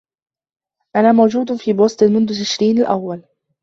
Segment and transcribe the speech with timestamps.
[0.95, 3.23] أنا موجود في بوستن منذ تشرين الأول.